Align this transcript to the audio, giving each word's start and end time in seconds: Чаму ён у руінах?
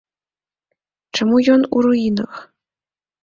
Чаму 1.17 1.35
ён 1.55 1.61
у 1.77 1.83
руінах? 1.87 2.33